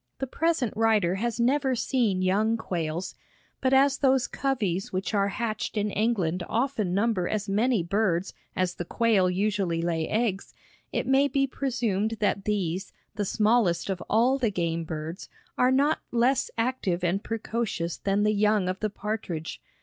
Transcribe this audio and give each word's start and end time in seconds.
The 0.17 0.25
present 0.25 0.73
writer 0.75 1.13
has 1.13 1.39
never 1.39 1.75
seen 1.75 2.23
young 2.23 2.57
quails, 2.57 3.13
but 3.61 3.71
as 3.71 3.99
those 3.99 4.25
coveys 4.25 4.91
which 4.91 5.13
are 5.13 5.27
hatched 5.27 5.77
in 5.77 5.91
England 5.91 6.41
often 6.49 6.95
number 6.95 7.29
as 7.29 7.47
many 7.47 7.83
birds 7.83 8.33
as 8.55 8.73
the 8.73 8.83
quail 8.83 9.29
usually 9.29 9.79
lay 9.79 10.07
eggs, 10.09 10.55
it 10.91 11.05
may 11.05 11.27
be 11.27 11.45
presumed 11.45 12.17
that 12.19 12.45
these, 12.45 12.91
the 13.13 13.25
smallest 13.25 13.91
of 13.91 14.01
all 14.09 14.39
the 14.39 14.49
game 14.49 14.85
birds, 14.85 15.29
are 15.55 15.71
not 15.71 15.99
less 16.09 16.49
active 16.57 17.03
and 17.03 17.23
precocious 17.23 17.97
than 17.97 18.23
the 18.23 18.33
young 18.33 18.67
of 18.67 18.79
the 18.79 18.89
partridge. 18.89 19.61